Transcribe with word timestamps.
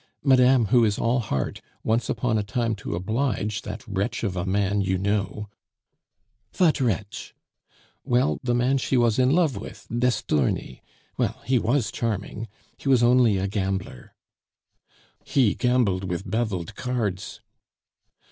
Madame, 0.23 0.65
who 0.73 0.83
is 0.83 0.97
all 0.97 1.19
heart, 1.19 1.61
once 1.83 2.09
upon 2.09 2.35
a 2.35 2.41
time 2.41 2.73
to 2.73 2.95
oblige 2.95 3.61
that 3.61 3.87
wretch 3.87 4.23
of 4.23 4.35
a 4.35 4.47
man 4.47 4.81
you 4.81 4.97
know" 4.97 5.47
"Vat 6.55 6.81
wretch?" 6.81 7.35
"Well, 8.03 8.39
the 8.41 8.55
man 8.55 8.79
she 8.79 8.97
was 8.97 9.19
in 9.19 9.29
love 9.29 9.55
with, 9.55 9.87
d'Estourny 9.95 10.81
well, 11.17 11.39
he 11.45 11.59
was 11.59 11.91
charming! 11.91 12.47
He 12.77 12.89
was 12.89 13.03
only 13.03 13.37
a 13.37 13.47
gambler" 13.47 14.15
"He 15.33 15.53
gambled 15.53 16.05
with 16.09 16.27
beveled 16.27 16.73
cards!" 16.73 17.41